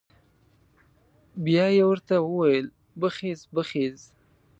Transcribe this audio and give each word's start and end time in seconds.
بيا 1.45 1.65
یې 1.75 1.83
ورته 1.89 2.15
وويل 2.21 2.65
بخېز 2.99 3.39
بخېز. 3.55 3.99